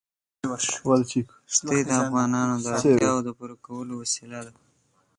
ښتې 1.53 1.77
د 1.89 1.91
افغانانو 2.03 2.55
د 2.63 2.65
اړتیاوو 2.75 3.25
د 3.25 3.29
پوره 3.37 3.55
کولو 3.65 3.93
وسیله 4.01 4.39
ده. 4.45 4.53